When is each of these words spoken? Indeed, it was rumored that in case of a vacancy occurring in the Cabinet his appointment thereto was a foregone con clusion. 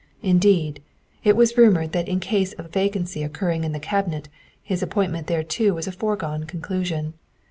Indeed, 0.23 0.81
it 1.23 1.35
was 1.35 1.59
rumored 1.59 1.91
that 1.91 2.09
in 2.09 2.19
case 2.19 2.53
of 2.53 2.65
a 2.65 2.69
vacancy 2.69 3.21
occurring 3.21 3.63
in 3.63 3.71
the 3.71 3.79
Cabinet 3.79 4.29
his 4.63 4.81
appointment 4.81 5.27
thereto 5.27 5.73
was 5.75 5.85
a 5.85 5.91
foregone 5.91 6.47
con 6.47 6.59
clusion. 6.59 7.13